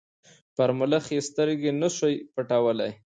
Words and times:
پر 0.55 0.69
ملخ 0.79 1.05
یې 1.15 1.21
سترګي 1.29 1.71
نه 1.81 1.89
سوای 1.95 2.15
پټولای 2.33 2.91